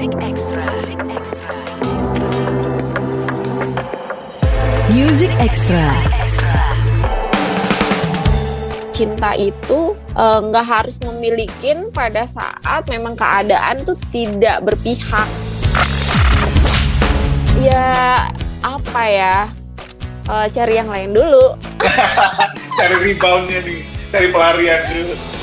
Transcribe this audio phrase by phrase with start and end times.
[0.00, 0.64] Music Extra.
[0.64, 1.52] Music Extra.
[4.88, 5.86] Music Extra.
[8.96, 15.28] cinta itu eh, nggak harus memiliki pada saat memang keadaan tuh tidak berpihak.
[17.60, 18.32] Ya
[18.64, 19.52] apa ya?
[20.32, 21.60] Eh, cari yang lain dulu.
[22.80, 25.39] cari reboundnya nih, cari pelarian dulu.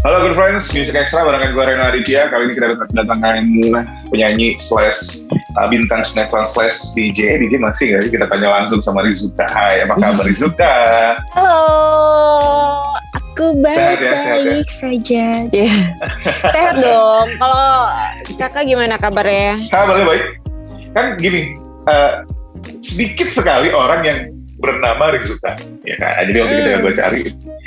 [0.00, 2.32] Halo good friends, Music Extra barengan gue Reno Aditya.
[2.32, 3.44] Kali ini kita kedatangan
[4.08, 5.28] penyanyi slash
[5.60, 7.36] uh, bintang sinetron slash DJ.
[7.36, 8.10] Eh, DJ masih nggak sih?
[8.16, 9.44] Kita tanya langsung sama Rizuka.
[9.52, 10.76] Hai, apa kabar Rizuka?
[11.36, 11.60] Halo,
[13.12, 14.12] aku ya, sehat ya?
[14.16, 15.24] baik-baik saja.
[15.52, 15.68] Ya,
[16.56, 17.28] sehat dong.
[17.36, 17.72] Kalau
[18.40, 19.68] kakak gimana kabarnya?
[19.68, 20.24] Kabarnya baik.
[20.96, 21.60] Kan gini,
[21.92, 22.24] uh,
[22.80, 24.18] sedikit sekali orang yang
[24.60, 25.56] bernama Rizuka.
[25.82, 26.28] Ya kan?
[26.28, 26.82] Jadi waktu kita Hmm.
[26.82, 27.22] gue cari,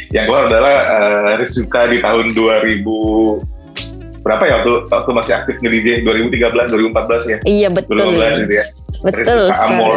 [0.10, 2.86] yang keluar adalah uh, Rizuka di tahun 2000
[4.24, 8.66] berapa ya waktu waktu masih aktif nge-DJ 2013 2014 ya Iya betul, 2015 gitu ya
[9.04, 9.76] betul sekali.
[9.76, 9.94] Amor.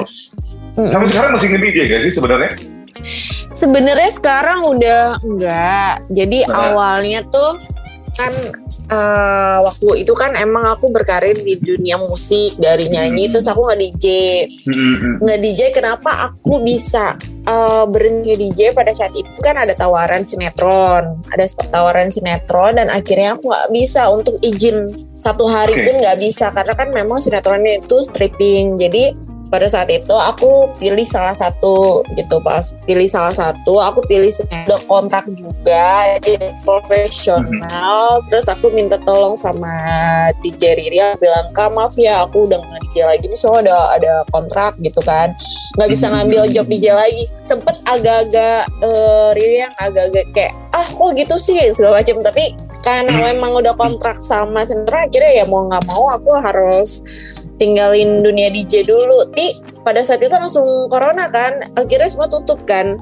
[0.74, 0.90] Mm.
[0.90, 2.50] sampai sekarang masih nge-DJ gak sih sebenarnya
[3.52, 6.02] Sebenarnya sekarang udah enggak.
[6.10, 6.72] Jadi Nah.
[6.72, 7.60] awalnya tuh
[8.16, 8.32] kan
[8.90, 13.32] eh, waktu itu kan emang aku berkarir di dunia musik dari nyanyi Hmm.
[13.36, 14.06] terus aku nggak DJ
[15.20, 21.20] nggak DJ kenapa aku bisa eh, berhenti DJ pada saat itu kan ada tawaran sinetron
[21.30, 25.84] ada tawaran sinetron dan akhirnya aku nggak bisa untuk izin satu hari Oke.
[25.90, 29.12] pun nggak bisa karena kan memang sinetronnya itu stripping jadi
[29.50, 34.28] pada saat itu aku pilih salah satu gitu pas pilih salah satu aku pilih
[34.66, 38.20] Udah kontrak juga jadi profesional.
[38.26, 39.70] Terus aku minta tolong sama
[40.42, 43.78] DJ Riri aku bilang kak maaf ya aku udah nggak DJ lagi nih soalnya ada
[43.96, 45.32] ada kontrak gitu kan.
[45.78, 47.24] Nggak bisa ngambil job DJ lagi.
[47.46, 51.58] Sempet agak-agak eh, Riri yang agak-agak kayak ah kok gitu sih?
[51.72, 52.52] segala macam tapi
[52.84, 57.00] karena memang udah kontrak sama sinetron akhirnya ya mau nggak mau aku harus
[57.56, 59.28] tinggalin dunia DJ dulu.
[59.32, 59.46] Ti
[59.82, 62.96] pada saat itu langsung corona kan, akhirnya semua tutup kan.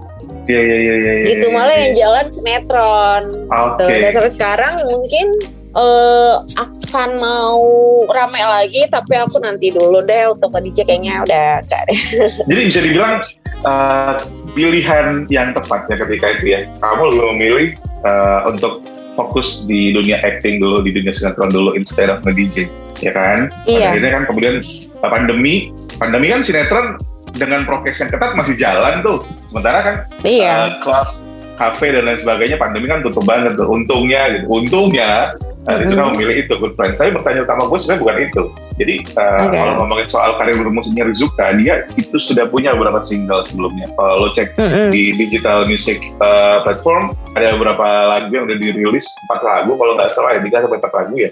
[0.45, 1.83] iya iya iya iya iya, itu iya, malah iya.
[1.89, 3.25] yang jalan sinetron.
[3.49, 5.27] oke Tuh, Dan sampai sekarang mungkin
[5.73, 7.65] eh, akan mau
[8.13, 11.99] rame lagi, tapi aku nanti dulu deh untuk DJ kayaknya udah deh.
[12.53, 13.25] jadi bisa dibilang
[13.65, 14.15] uh,
[14.53, 17.69] pilihan yang tepat ya ketika itu ya kamu lebih memilih
[18.07, 22.67] uh, untuk fokus di dunia acting dulu di dunia sinetron dulu instead of nge-DJ
[23.01, 23.87] ya kan Pada Iya.
[23.95, 24.55] akhirnya kan kemudian
[25.01, 25.55] uh, pandemi
[25.97, 26.99] pandemi kan sinetron
[27.35, 30.53] dengan prokes yang ketat masih jalan tuh sementara kan Iya.
[30.55, 31.07] uh, klub
[31.55, 36.13] kafe dan lain sebagainya pandemi kan tutup banget tuh untungnya gitu untungnya uh, itu kan
[36.13, 38.43] memilih itu good friends tapi pertanyaan utama gue sebenarnya bukan itu
[38.75, 39.57] jadi uh, Oke.
[39.57, 44.29] kalau ngomongin soal karir bermusiknya Rizuka dia itu sudah punya beberapa single sebelumnya kalau lo
[44.33, 44.89] cek Mm-mm.
[44.93, 50.11] di digital music uh, platform ada beberapa lagu yang udah dirilis empat lagu kalau nggak
[50.11, 51.31] salah ya tiga sampai empat lagu ya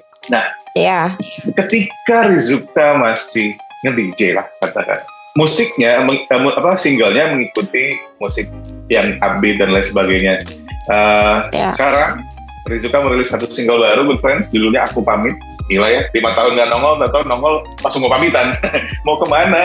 [0.73, 1.21] Iya.
[1.53, 3.53] ketika Rizuka masih
[3.85, 5.05] nge-DJ lah katakan
[5.35, 8.49] musiknya meng- eh, apa singlenya mengikuti musik
[8.89, 10.35] yang upbeat dan lain sebagainya
[10.83, 11.71] Uh, Ya.
[11.71, 12.27] sekarang
[12.71, 15.35] Rizuka merilis satu single baru Good Friends judulnya Aku Pamit
[15.71, 18.59] Gila ya, lima tahun nggak nongol, nggak tahun nongol langsung mau pamitan.
[19.07, 19.63] mau ke mana?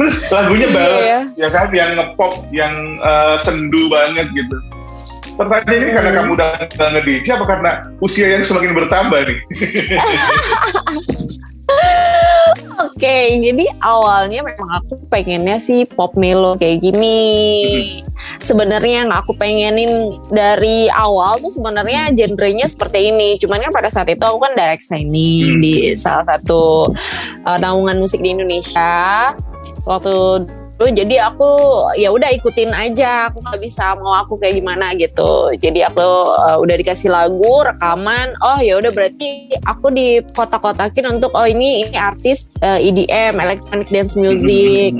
[0.00, 1.20] Terus lagunya Iya balas, ya.
[1.36, 4.56] ya kan, yang ngepop, yang eh, sendu banget gitu.
[5.36, 6.18] Pertanyaannya karena Hmm.
[6.24, 7.70] kamu udah nggak nge-DJ apa karena
[8.00, 9.38] usia yang semakin bertambah nih?
[12.76, 17.20] Oke, jadi awalnya memang aku pengennya sih pop melo kayak gini.
[18.44, 23.40] Sebenarnya yang aku pengenin dari awal tuh sebenarnya genrenya seperti ini.
[23.40, 25.62] Cuman kan pada saat itu aku kan direct signing Hmm.
[25.62, 26.92] di salah satu
[27.48, 29.32] uh, naungan musik di Indonesia.
[29.86, 30.44] Waktu
[30.76, 31.50] dulu jadi aku
[31.96, 33.32] ya udah ikutin aja.
[33.32, 35.50] Aku nggak bisa mau aku kayak gimana gitu.
[35.56, 36.04] Jadi aku
[36.36, 38.36] uh, udah dikasih lagu, rekaman.
[38.44, 43.88] Oh ya udah berarti aku di kotak-kotakin untuk oh ini ini artis uh, EDM, electronic
[43.88, 44.92] dance music.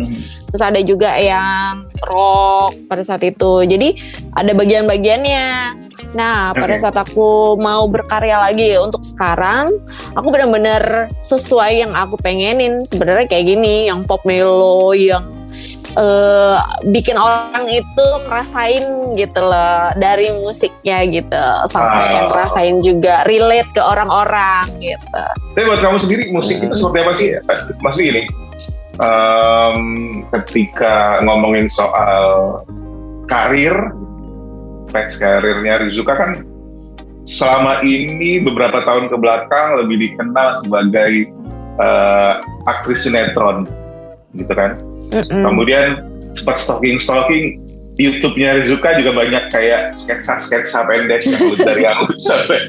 [0.49, 3.65] Terus ada juga yang rock pada saat itu.
[3.69, 4.01] Jadi
[4.33, 5.86] ada bagian-bagiannya.
[6.17, 6.81] Nah, pada Oke.
[6.81, 9.77] saat aku mau berkarya lagi untuk sekarang,
[10.17, 12.89] aku benar-benar sesuai yang aku pengenin.
[12.89, 15.29] Sebenarnya kayak gini, yang pop melo, yang
[15.97, 16.57] eh,
[16.89, 23.81] bikin orang itu ngerasain gitu loh dari musiknya gitu, sampai yang ngerasain juga relate ke
[23.81, 25.25] orang-orang gitu.
[25.57, 26.77] Tapi buat kamu sendiri musik itu Hmm.
[26.77, 27.29] seperti apa sih?
[27.81, 28.23] Maksudnya gini,
[29.01, 29.81] em,
[30.37, 32.61] ketika ngomongin soal
[33.33, 33.73] karir,
[34.91, 36.45] pets karirnya Rizuka kan
[37.27, 41.27] selama ini beberapa tahun ke belakang lebih dikenal sebagai
[41.83, 42.33] eh,
[42.71, 43.67] aktris sinetron,
[44.39, 44.79] gitu kan.
[45.27, 47.59] Kemudian sempat stalking stalking
[47.97, 52.69] YouTube-nya Rizuka juga banyak kayak sketsa-sketsa pendek yang dari aku sampai.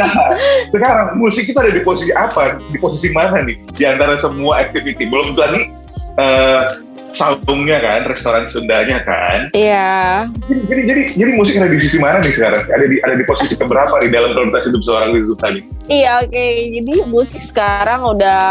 [0.00, 0.32] nah,
[0.72, 2.56] sekarang musik itu ada di posisi apa?
[2.72, 3.60] Di posisi mana nih?
[3.76, 5.04] Di antara semua activity.
[5.12, 5.68] Belum lagi
[6.16, 6.80] uh,
[7.14, 9.48] saungnya kan, restoran Sundanya kan.
[9.54, 10.28] Iya.
[10.50, 12.62] Jadi, jadi jadi jadi musik ada di sisi mana nih sekarang?
[12.66, 15.64] Ada di ada di posisi keberapa di dalam prioritas hidup seorang Rizuka nih?
[15.88, 16.30] Iya oke.
[16.34, 16.54] Okay.
[16.74, 18.42] Jadi musik sekarang udah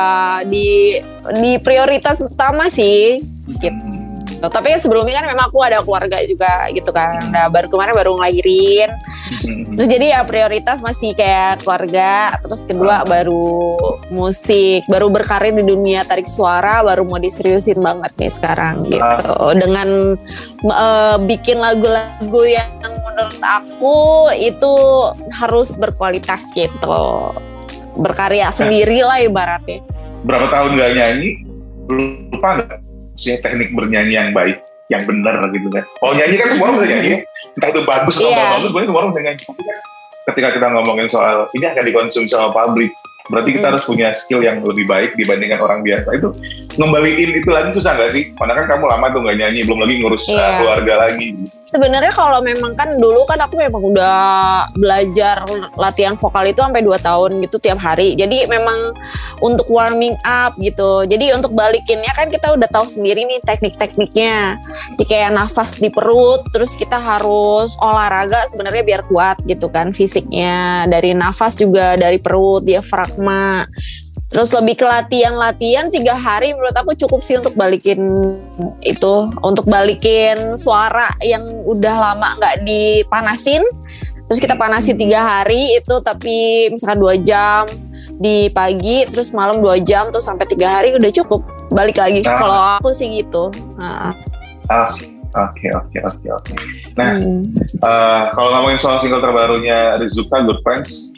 [0.47, 0.97] di
[1.43, 3.21] di prioritas utama sih.
[3.59, 4.02] Gitu
[4.51, 7.19] tapi sebelumnya kan memang aku ada keluarga juga gitu kan.
[7.31, 8.89] Nah baru kemarin baru ngelahirin.
[9.73, 13.75] Terus jadi ya prioritas masih kayak keluarga terus kedua baru
[14.11, 19.35] musik baru berkarir di dunia tarik suara baru mau diseriusin banget nih sekarang gitu.
[19.55, 20.19] Dengan
[20.67, 24.73] uh, bikin lagu-lagu yang menurut aku itu
[25.39, 27.31] harus berkualitas gitu.
[27.93, 29.85] Berkarya sendiri lah ibaratnya.
[30.23, 31.29] Berapa tahun gak nyanyi
[31.91, 34.57] lupa gak maksudnya teknik bernyanyi yang baik
[34.91, 35.85] yang benar gitu kan.
[35.85, 37.09] Kalau nyanyi kan semua orang bisa nyanyi.
[37.55, 38.51] Entah itu bagus atau yeah.
[38.59, 39.43] bagus banyak semua orang bisa nyanyi.
[40.23, 42.91] Ketika kita ngomongin soal ini akan dikonsumsi sama pabrik
[43.31, 43.71] berarti kita hmm.
[43.75, 46.29] harus punya skill yang lebih baik dibandingkan orang biasa itu
[46.75, 48.23] ngembaliin itu lagi susah nggak sih?
[48.35, 50.39] Karena kan kamu lama tuh nggak nyanyi, belum lagi ngurus yeah.
[50.43, 50.57] Iya.
[50.59, 51.27] keluarga lagi
[51.73, 55.41] sebenarnya kalau memang kan dulu kan aku memang udah belajar
[55.73, 58.13] latihan vokal itu sampai 2 tahun gitu tiap hari.
[58.13, 58.93] Jadi memang
[59.41, 61.09] untuk warming up gitu.
[61.09, 64.61] Jadi untuk balikinnya kan kita udah tahu sendiri nih teknik-tekniknya.
[64.93, 70.85] Jadi kayak nafas di perut, terus kita harus olahraga sebenarnya biar kuat gitu kan fisiknya.
[70.85, 73.12] Dari nafas juga dari perut, diafragma.
[74.33, 78.01] Terus lebih ke latihan-latihan tiga hari menurut aku cukup sih untuk balikin
[78.81, 83.61] itu, untuk balikin suara yang udah lama nggak dipanasin.
[84.25, 87.69] Terus kita panasin tiga hari itu tapi misalkan dua jam
[88.17, 92.25] di pagi, terus malam dua jam, terus sampai tiga hari udah cukup balik lagi.
[92.25, 92.41] Nah.
[92.41, 93.53] Kalau aku sih gitu.
[93.77, 94.17] Nah.
[94.65, 94.89] Ah.
[95.33, 96.53] Oke oke oke oke.
[96.93, 97.57] Nah hmm.
[97.81, 101.09] uh, kalau ngomongin soal single terbarunya Rizuka Good Friends,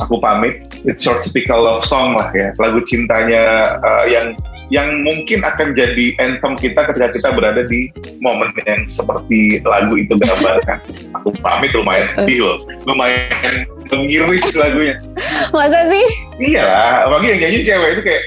[0.00, 0.64] aku pamit.
[0.84, 4.36] It's your typical love song lah ya, lagu cintanya uh, yang
[4.72, 7.92] yang mungkin akan jadi anthem kita ketika kita berada di
[8.24, 10.78] momen yang seperti lagu itu gambarkan.
[11.16, 12.56] aku pamit lumayan sedih loh,
[12.88, 14.96] lumayan mengiris lagunya.
[15.52, 16.06] Masa sih?
[16.40, 18.22] Iya lah, apalagi yang nyanyi cewek itu kayak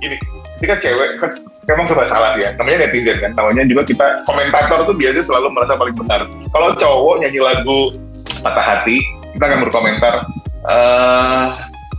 [0.00, 0.16] gini,
[0.58, 1.30] ketika cewek kan
[1.64, 5.74] memang serba salah ya namanya netizen kan namanya juga kita komentator tuh biasanya selalu merasa
[5.80, 7.96] paling benar kalau cowok nyanyi lagu
[8.44, 9.00] patah hati
[9.32, 10.14] kita akan berkomentar
[10.68, 11.46] uh,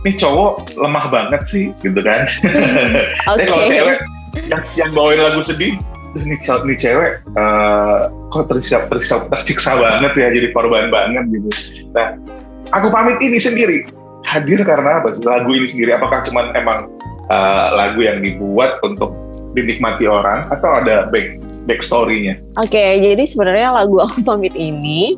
[0.06, 2.26] ini cowok lemah banget sih gitu kan.
[2.26, 3.06] Okay.
[3.26, 3.98] Tapi kalau cewek
[4.46, 5.74] yang yang bawain lagu sedih,
[6.14, 11.48] ini, ini cewek uh, kok tersiksa, tersiksa, tersiksa banget ya jadi korban banget gitu.
[11.96, 12.14] Nah,
[12.70, 13.88] aku pamit ini sendiri
[14.26, 15.14] hadir karena apa?
[15.22, 16.90] Lagu ini sendiri apakah cuma emang
[17.30, 19.14] uh, lagu yang dibuat untuk
[19.56, 22.38] dinikmati orang atau ada back backstory-nya?
[22.62, 25.16] Oke, okay, jadi sebenarnya lagu aku pamit ini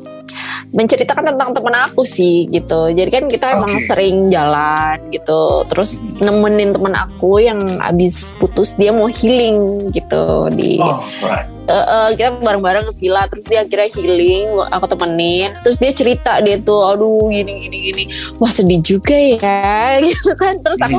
[0.72, 2.92] menceritakan tentang temen aku sih gitu.
[2.92, 3.56] Jadi kan kita okay.
[3.56, 5.64] emang sering jalan gitu.
[5.72, 11.48] Terus nemenin temen aku yang abis putus dia mau healing gitu di oh, right.
[11.68, 16.40] Uh, uh, kita bareng-bareng ke villa terus dia akhirnya healing aku temenin terus dia cerita
[16.40, 18.04] dia tuh aduh gini gini gini
[18.40, 20.96] wah sedih juga ya gitu kan terus aku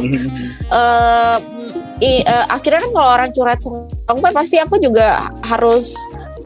[0.70, 1.42] uh,
[2.06, 5.98] i, uh, akhirnya kan kalau orang curhat sama aku kan pasti aku juga harus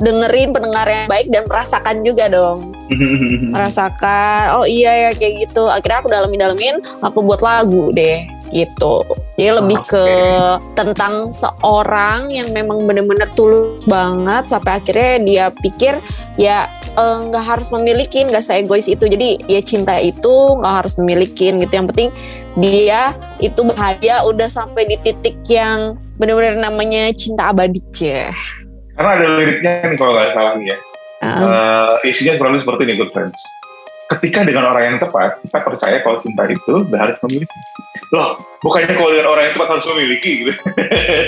[0.01, 2.72] dengerin pendengar yang baik dan merasakan juga dong
[3.53, 5.67] merasakan oh iya ya kayak gitu.
[5.69, 9.01] Akhirnya aku dalemin dalemin aku buat lagu deh gitu.
[9.35, 9.97] Jadi lebih okay.
[9.97, 10.05] ke
[10.77, 15.97] tentang seorang yang memang benar-benar tulus banget sampai akhirnya dia pikir
[16.37, 19.09] ya eh, nggak uh, harus memiliki nggak egois itu.
[19.09, 21.73] Jadi ya cinta itu nggak harus memiliki gitu.
[21.73, 22.09] Yang penting
[22.61, 28.29] dia itu bahagia udah sampai di titik yang benar-benar namanya cinta abadi ceh.
[28.93, 30.92] Karena ada liriknya nih kalau nggak salah nih ya.
[31.23, 31.47] Uh.
[31.47, 33.39] Uh, isinya kurang lebih seperti ini, good friends.
[34.11, 37.57] Ketika dengan orang yang tepat, kita percaya kalau cinta itu harus memiliki.
[38.13, 40.53] Loh, bukannya kalau dengan orang yang tepat harus memiliki gitu.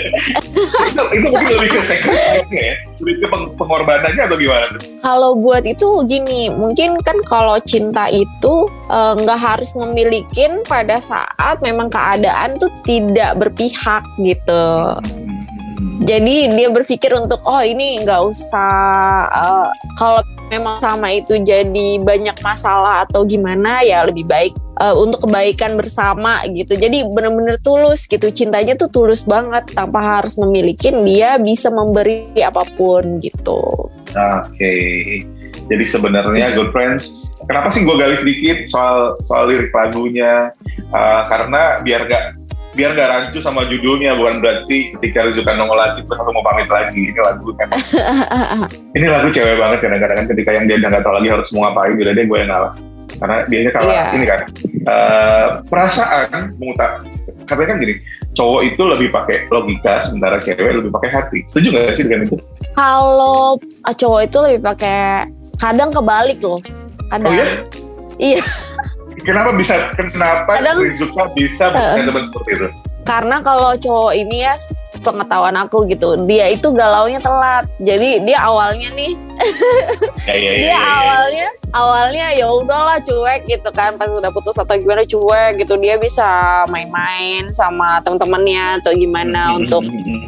[0.92, 3.26] itu, itu mungkin lebih ke sacrifice ya, lebih ke
[3.58, 4.70] pengorbanannya atau gimana
[5.02, 11.02] Kalau buat itu gini, mungkin kan kalau cinta itu eh, nggak uh, harus memiliki pada
[11.02, 14.94] saat memang keadaan tuh tidak berpihak gitu.
[15.00, 15.35] Hmm
[16.04, 18.72] jadi dia berpikir untuk oh ini nggak usah
[19.32, 20.20] uh, kalau
[20.52, 26.44] memang sama itu jadi banyak masalah atau gimana ya lebih baik uh, untuk kebaikan bersama
[26.52, 26.78] gitu.
[26.78, 28.30] Jadi benar-benar tulus gitu.
[28.30, 29.74] Cintanya tuh tulus banget.
[29.74, 33.90] Tanpa harus memiliki dia bisa memberi apa pun gitu.
[34.16, 34.54] Oke.
[34.56, 35.26] Okay.
[35.66, 40.54] jadi sebenarnya good friends kenapa sih gue gali sedikit soal soal lirik lagunya?
[40.94, 42.24] Uh, karena biar gak
[42.76, 46.68] biar nggak rancu sama judulnya bukan berarti ketika Rizuka nongol lagi terus aku mau pamit
[46.68, 47.68] lagi ini lagu kan
[48.96, 51.60] ini lagu cewek banget kadang-kadang kan ketika yang dia udah nggak tahu lagi harus mau
[51.64, 52.72] ngapain udah deh gue yang ngalah
[53.16, 54.04] karena dia kalah Iya.
[54.12, 54.40] ini kan
[54.86, 56.90] eh, perasaan mengutak
[57.48, 57.94] katanya kan gini
[58.36, 62.36] cowok itu lebih pakai logika sementara cewek lebih pakai hati setuju nggak sih dengan itu
[62.76, 63.56] Kalau
[63.88, 65.24] ah, cowok itu lebih pakai
[65.56, 66.60] kadang kebalik loh.
[67.08, 67.24] Kadang.
[67.24, 67.46] oh ya
[68.20, 68.40] Iya.
[69.26, 72.68] Kenapa bisa kenapa Kadang- Rizuka bisa berkomitmen seperti itu
[73.06, 74.58] Karena kalau cowok ini ya
[74.98, 77.62] pengetahuan aku gitu, dia itu galaunya telat.
[77.78, 79.14] Jadi dia awalnya nih,
[80.26, 80.78] ya ya ya, dia ya, ya.
[80.98, 85.94] awalnya awalnya ya udahlah cuek gitu kan, pas udah putus atau gimana cuek gitu, dia
[85.96, 86.26] bisa
[86.66, 90.22] main-main sama teman-temannya atau gimana Hmm, untuk hmm, hmm.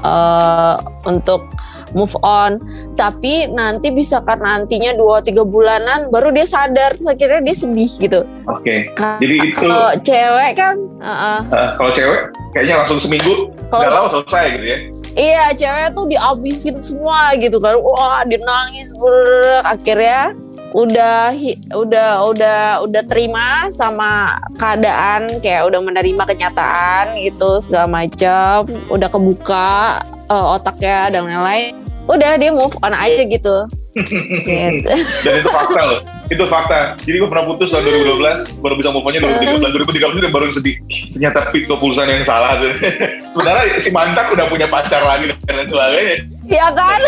[0.00, 1.52] eh, untuk
[1.92, 2.56] move on.
[2.94, 8.20] Tapi nanti bisa kan nantinya 2-3 bulanan baru dia sadar terus akhirnya dia sedih gitu.
[8.44, 8.74] oke
[9.22, 11.40] jadi itu Kalau cewek kan, uh-uh.
[11.46, 12.20] eh, kalau cewek
[12.52, 14.78] kayaknya langsung seminggu Kalau- galau selesai gitu ya
[15.12, 17.76] Iya, cewek tuh dihabisin semua gitu kan.
[17.76, 19.60] Wah, dia nangis brrr.
[19.60, 20.32] akhirnya
[20.72, 21.36] udah
[21.72, 30.00] udah udah udah terima sama keadaan kayak udah menerima kenyataan gitu segala macam, udah kebuka
[30.28, 31.76] eh, otaknya dan lain-lain.
[32.10, 33.68] Udah dia move on aja gitu.
[33.92, 34.90] gitu.
[35.28, 36.00] dan itu fakta loh
[36.32, 37.84] itu fakta jadi gue pernah putus tahun
[38.16, 40.76] 2012 baru bisa move on-nya 2013 2013 baru sedih
[41.12, 42.72] ternyata pik keputusan yang salah tuh
[43.36, 47.00] sebenarnya si mantan udah punya pacar lagi dan lain sebagainya Iya kan?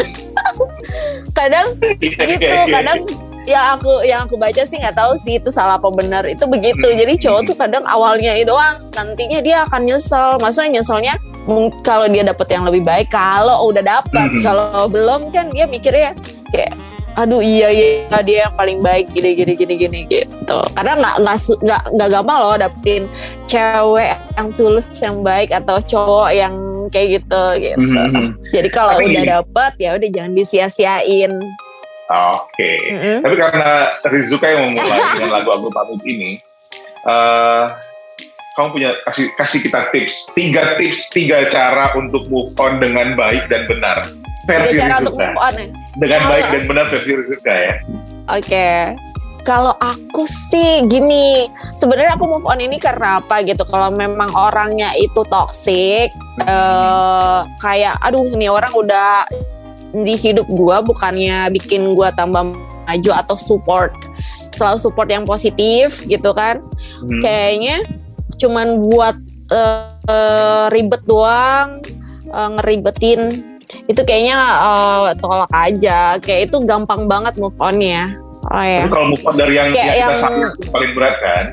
[1.38, 1.66] kadang
[1.98, 2.98] Iya, gitu kadang
[3.44, 6.24] ya aku yang aku baca sih nggak tahu sih itu salah apa benar.
[6.28, 6.84] Itu begitu.
[6.84, 6.98] Hmm.
[7.00, 8.80] jadi cowok tuh kadang awalnya itu doang.
[8.92, 10.36] Nantinya dia akan nyesel.
[10.40, 11.14] Maksudnya nyeselnya
[11.84, 14.42] kalau dia dapet yang lebih baik kalau udah dapat Hmm.
[14.42, 16.16] kalau belum kan dia mikirnya
[16.52, 16.72] kayak
[17.14, 19.12] aduh iya iya dia yang paling baik.
[19.12, 20.58] Gini gini gini gini gitu.
[20.74, 23.04] Karena nggak nggak nggak nggak gampang loh dapetin
[23.46, 26.54] cewek yang tulus yang baik atau cowok yang
[26.92, 27.80] kayak gitu gitu.
[27.80, 28.36] Mhm.
[28.52, 31.32] jadi kalau udah dapet ya udah jangan disia-siain
[32.08, 33.18] oke Mm-mm.
[33.22, 36.30] tapi karena Rizuka yang memulai dengan lagu aku pamit ini
[37.04, 37.64] eh
[38.54, 43.50] kamu punya kasih kasih kita tips tiga tips tiga cara untuk move on dengan baik
[43.50, 44.06] dan benar
[44.44, 45.66] versi Tiga cara untuk Rizuka move on ya.
[45.98, 46.28] dengan Ah.
[46.30, 47.74] baik dan benar versi Rizuka ya
[48.24, 48.96] Oke.
[49.44, 51.44] Kalau aku sih gini,
[51.76, 53.60] sebenarnya aku move on ini karena apa gitu?
[53.68, 56.08] Kalau memang orangnya itu toxic,
[56.40, 59.28] eh kayak aduh ini orang udah
[60.02, 62.42] di hidup gua bukannya bikin gua tambah
[62.84, 63.94] maju atau support,
[64.50, 66.58] selalu support yang positif gitu kan?
[67.06, 67.20] Hmm.
[67.22, 67.86] Kayaknya
[68.36, 69.16] cuman buat
[69.54, 71.78] eh, eh, ribet doang,
[72.26, 73.46] eh, ngeribetin
[73.86, 76.18] itu kayaknya eh, tolak aja.
[76.18, 78.18] Kayak itu gampang banget move on-nya.
[78.52, 78.84] Oh ya.
[78.90, 81.44] Kalau move on dari yang, Kayak yang kita yang- sayang itu paling berat kan?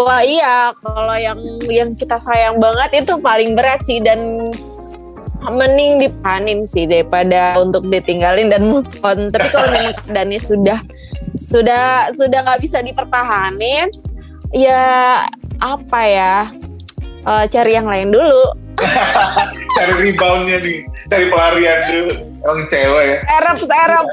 [0.00, 1.38] Wah iya, kalau yang
[1.68, 4.48] yang kita sayang banget itu paling berat sih dan
[5.48, 9.32] mending dipanin sih daripada untuk ditinggalin dan move on.
[9.32, 10.78] Tapi kalau memang keadaannya sudah
[11.40, 13.88] sudah sudah nggak bisa dipertahanin,
[14.52, 15.24] ya
[15.60, 16.36] apa ya?
[17.20, 18.44] eh, cari yang lain dulu.
[19.76, 22.16] Cari reboundnya nih, cari pelarian dulu.
[22.40, 23.18] Emang cewek ya.
[23.28, 24.06] Serap serap.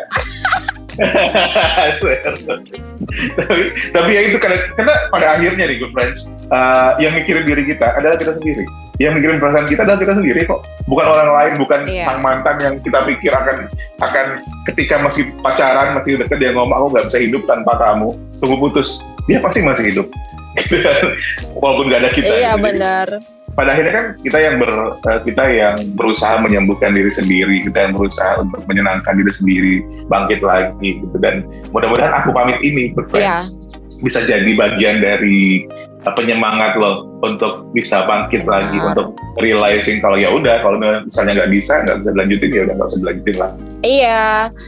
[3.39, 3.63] tapi,
[3.95, 7.95] tapi ya itu karena, karena pada akhirnya nih good friends, uh, yang mikirin diri kita
[7.95, 8.67] adalah kita sendiri.
[8.97, 10.65] Yang mikirin perasaan kita adalah kita sendiri kok.
[10.89, 12.05] Bukan orang lain, bukan Iya.
[12.09, 13.69] sang mantan yang kita pikir akan
[14.01, 14.25] akan
[14.73, 18.17] ketika masih pacaran, masih deket dia ngomong aku nggak bisa hidup tanpa kamu.
[18.41, 18.97] Tunggu putus,
[19.29, 20.07] dia pasti masih hidup.
[20.57, 21.13] Gitu kan.
[21.61, 22.25] Walaupun gak ada kita.
[22.25, 22.65] Iya gitu.
[22.65, 23.37] benar.
[23.57, 24.69] Pada akhirnya kan kita yang ber,
[25.01, 29.75] eh, kita yang berusaha menyembuhkan diri sendiri, kita yang berusaha untuk menyenangkan diri sendiri,
[30.13, 31.41] bangkit lagi gitu dan
[31.73, 33.57] mudah-mudahan aku pamit ini, good friends,
[34.05, 35.65] bisa jadi bagian dari
[36.05, 38.93] eh, penyemangat lo untuk bisa bangkit lagi, Benar.
[38.93, 42.89] untuk realizing kalau ya udah kalau misalnya nggak bisa nggak bisa dilanjutin ya udah nggak
[42.93, 43.51] usah dilanjutin lah.
[43.81, 44.25] Iya,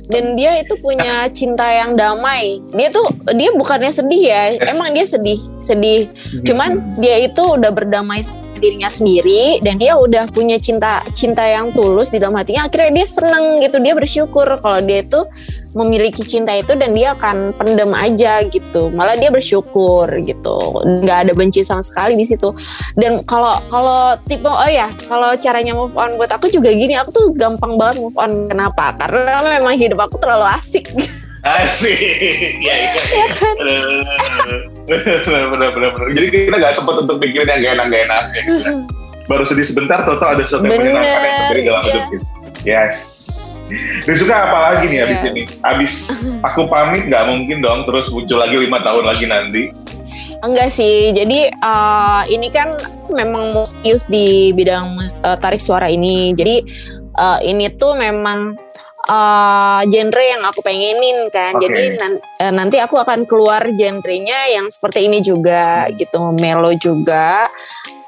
[0.10, 2.58] dan dia itu punya cinta yang damai.
[2.74, 3.05] Dia tuh
[3.38, 4.74] dia bukannya sedih ya, Yes.
[4.74, 6.10] emang dia sedih, sedih.
[6.41, 8.25] Cuman dia itu udah berdamai
[8.60, 12.68] dirinya sendiri dan dia udah punya cinta cinta yang tulus di dalam hatinya.
[12.68, 15.24] Akhirnya dia seneng gitu, dia bersyukur kalau dia itu
[15.74, 18.92] memiliki cinta itu dan dia akan pendem aja gitu.
[18.92, 22.51] Malah dia bersyukur gitu, nggak ada benci sama sekali di situ.
[23.00, 27.10] Dan kalau kalau tipe oh ya, kalau caranya move on buat aku juga gini, aku
[27.16, 28.51] tuh gampang banget move on.
[28.51, 28.94] Kenapa?
[29.00, 30.92] Karena memang hidup aku terlalu asik.
[31.39, 31.96] Asik,
[32.60, 33.00] ya itu.
[33.15, 33.55] ya kan?
[35.24, 35.91] benar benar benar.
[36.12, 38.24] Jadi kita nggak sempat untuk mikirin yang gak enak gak enak.
[39.29, 41.91] Baru sedih sebentar, total ada sesuatu yang menyenangkan yang terjadi dalam iya.
[41.93, 42.25] hidup kita.
[42.67, 42.98] Yes.
[44.03, 45.29] Dan suka apa lagi nih abis Yes.
[45.31, 45.41] ini?
[45.63, 45.93] Abis
[46.43, 49.63] aku pamit nggak mungkin dong terus muncul lagi lima tahun lagi nanti.
[50.41, 52.74] Enggak sih, jadi uh, ini kan
[53.13, 56.34] memang mustius di bidang uh, tarik suara ini.
[56.34, 56.65] Jadi
[57.15, 58.58] uh, ini tuh memang
[59.10, 61.58] uh, genre yang aku pengenin kan.
[61.58, 61.66] Oke.
[61.66, 67.50] Jadi uh, nanti aku akan keluar genrenya yang seperti ini juga gitu, melo juga.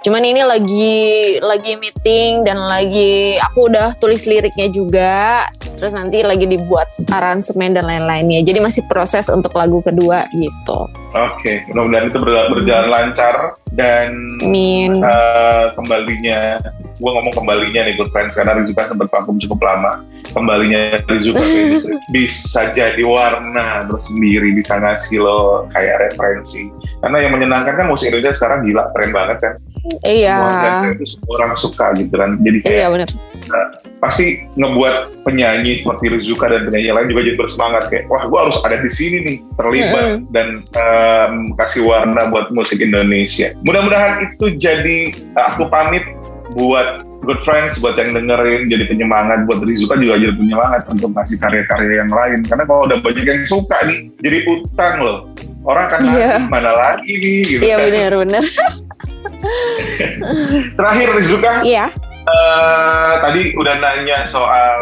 [0.01, 0.97] Cuman ini lagi
[1.37, 5.45] lagi meeting dan lagi aku udah tulis liriknya juga.
[5.77, 8.41] Terus nanti lagi dibuat aransemen dan lain-lainnya.
[8.41, 10.77] Jadi masih proses untuk lagu kedua gitu.
[11.13, 14.97] Oke, mudah-mudahan itu ber- berjalan lancar dan Amin.
[14.97, 16.57] eh, kembalinya,
[17.01, 20.05] gue ngomong kembalinya nih good friends karena Rizuka sempat vakum cukup lama.
[20.37, 26.69] Kembalinya Rizuka industri bisa jadi warna tersendiri, bisa ngasih lo kayak referensi.
[27.01, 29.53] Karena yang menyenangkan kan musik Indonesia sekarang gila, keren banget kan.
[30.05, 30.37] Iya.
[30.45, 32.37] Semua band itu semua orang suka gitu kan.
[32.45, 33.09] Jadi kayak Iya benar.
[34.01, 38.57] pasti ngebuat penyanyi seperti Rizuka dan penyanyi lain juga jadi bersemangat kayak wah gue harus
[38.65, 43.53] ada di sini nih terlibat dan em, kasih warna buat musik Indonesia.
[43.65, 46.05] Mudah-mudahan itu jadi aku pamit
[46.51, 51.37] buat good friends buat yang dengerin jadi penyemangat buat Rizuka juga jadi penyemangat untuk ngasih
[51.37, 55.17] karya-karya yang lain karena kalau udah banyak yang suka nih jadi utang loh
[55.63, 56.35] orang akan ngasih Iya.
[56.49, 57.85] mana lagi nih gitu Iya kan.
[57.87, 58.43] benar benar.
[60.77, 61.85] Terakhir Rizuka Iya.
[62.21, 64.77] Eh, tadi udah nanya soal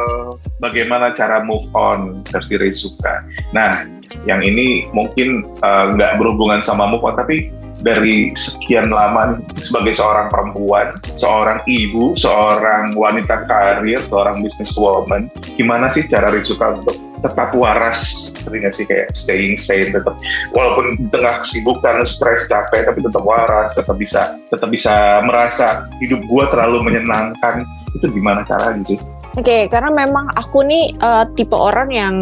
[0.59, 3.23] bagaimana cara move on versi Rizuka.
[3.55, 3.87] Nah,
[4.27, 7.47] yang ini mungkin eh, nggak berhubungan sama move on, tapi
[7.79, 16.03] dari sekian lama sebagai seorang perempuan, seorang ibu, seorang wanita karir, seorang businesswoman, gimana sih
[16.07, 20.15] cara Rizuka untuk tetap waras, ngerti nggak sih kayak staying sane, tetap
[20.55, 26.23] walaupun di tengah kesibukan, stres, capek, tapi tetap waras, tetap bisa tetap bisa merasa hidup
[26.31, 27.67] gua terlalu menyenangkan.
[27.97, 28.99] Itu gimana caranya sih?
[29.35, 32.15] Oke, karena memang aku nih eh, tipe orang yang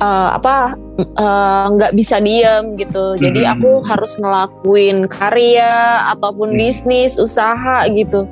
[0.00, 3.16] eh, apa eh, nggak bisa diem gitu.
[3.20, 3.52] Jadi Mhm.
[3.58, 6.58] aku harus ngelakuin karya ataupun Hmm.
[6.58, 8.24] bisnis, usaha gitu.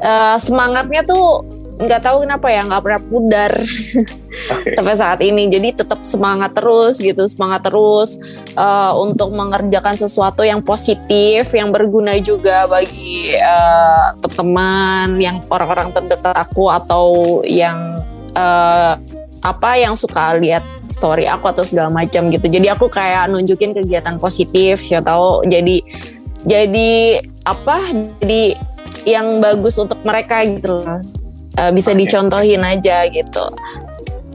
[0.00, 1.44] Eh, semangatnya tuh
[1.80, 4.68] nggak tahu kenapa ya nggak pernah pudar Oke.
[4.76, 5.48] sampai saat ini.
[5.48, 8.20] Jadi tetap semangat terus gitu, semangat terus
[8.52, 16.36] eh, untuk mengerjakan sesuatu yang positif, yang berguna juga bagi eh, teman-teman, yang orang-orang terdekat
[16.36, 17.96] aku atau yang
[19.40, 22.46] apa yang suka lihat story aku atau segala macam gitu.
[22.48, 25.80] Jadi aku kayak nunjukin kegiatan positif, ya tahu jadi
[26.44, 27.80] jadi apa?
[28.20, 28.56] Jadi
[29.08, 31.00] yang bagus untuk mereka gitu loh.
[31.56, 32.04] Eh, bisa Oke.
[32.04, 33.44] dicontohin aja gitu.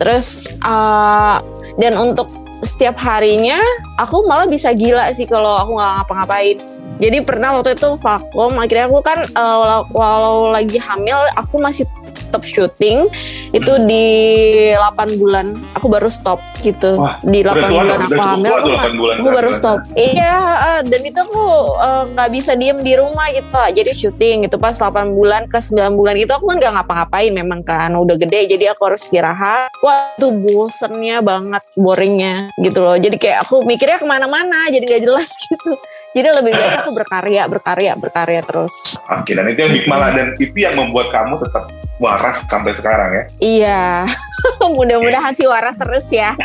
[0.02, 1.36] Terus eh,
[1.78, 2.28] dan untuk
[2.66, 3.62] setiap harinya
[4.02, 6.58] aku malah bisa gila sih kalau aku nggak ngapa-ngapain.
[6.96, 11.86] Jadi pernah waktu itu vakum, akhirnya aku kan eh, walau, walau lagi hamil aku masih
[12.36, 13.08] tetap syuting
[13.50, 13.88] itu Hmm.
[13.88, 14.06] di
[14.76, 15.46] 8 bulan.
[15.72, 17.00] Aku baru stop gitu.
[17.00, 19.16] Wah, di 8 Udah tua bulan aku hamil aku tuh nggak- 8 bulan.
[19.16, 19.80] aku baru stop.
[19.96, 20.36] Iya
[20.68, 21.44] eh, dan itu aku
[21.78, 25.96] eh, nggak bisa diem di rumah gitu jadi syuting gitu pas 8 bulan ke 9
[25.96, 29.72] bulan itu aku kan nggak ngapa-ngapain memang kan udah gede jadi aku harus istirahat.
[29.80, 32.98] Wah tuh bosennya banget boringnya gitu loh.
[32.98, 35.72] Jadi kayak aku mikirnya ke mana-mana jadi nggak jelas gitu.
[36.12, 39.00] Jadi lebih baik aku berkarya berkarya berkarya terus.
[39.06, 43.10] Oke, dan itu yang bikin malah dan itu yang membuat kamu tetap waras sampai sekarang
[43.12, 43.24] ya.
[43.40, 43.84] iya
[44.78, 46.36] mudah-mudahan sih waras terus ya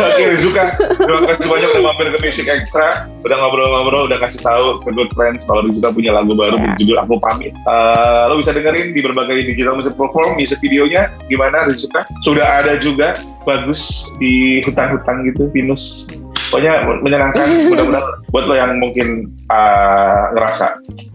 [0.00, 0.64] Oke, Rizuka,
[0.96, 5.10] terima kasih banyak udah mampir ke Music Extra, udah ngobrol-ngobrol, udah kasih tahu ke Good
[5.12, 6.72] Friends kalau Rizuka punya lagu baru Ya.
[6.72, 7.52] berjudul Aku Pamit.
[7.52, 12.04] Eh, lo bisa dengerin di berbagai digital music platform, music videonya gimana Rizuka?
[12.22, 13.80] Sudah ada juga, bagus
[14.18, 16.08] di hutan-hutan gitu, pinus.
[16.50, 21.06] Pokoknya menyenangkan, mudah-mudahan buat lo yang mungkin eh, ngerasa "Ih,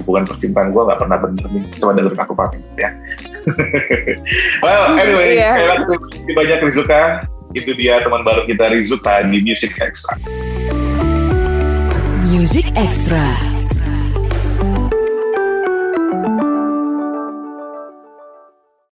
[0.00, 2.90] hubungan percintaan gue gak pernah bener nih, coba dengerin Aku Pamit ya.
[4.64, 5.50] well, anyway, Iya.
[5.50, 7.02] sekali lagi terima kasih banyak Rizuka.
[7.52, 10.16] Itu dia teman baru kita Rizuka di Music Extra.
[12.32, 13.51] Music Extra.